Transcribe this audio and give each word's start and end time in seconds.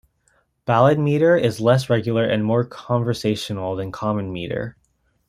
Ballad 0.65 0.97
metre 0.97 1.37
is 1.37 1.59
"less 1.61 1.87
regular 1.87 2.25
and 2.25 2.43
more 2.43 2.63
conversational" 2.65 3.75
than 3.75 3.91
common 3.91 4.33
metre. 4.33 4.75